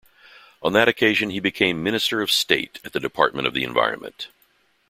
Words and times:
On 0.63 0.73
that 0.73 0.87
occasion 0.87 1.29
he 1.29 1.39
became 1.39 1.83
Minister 1.83 2.23
of 2.23 2.31
State 2.31 2.79
at 2.83 2.91
the 2.91 2.99
Department 2.99 3.45
of 3.45 3.53
the 3.53 3.63
Environment. 3.63 4.29